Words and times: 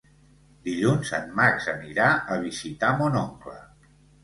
Dilluns 0.67 1.11
en 1.17 1.27
Max 1.41 1.69
anirà 1.75 2.09
a 2.37 2.39
visitar 2.47 2.93
mon 3.05 3.21
oncle. 3.23 3.57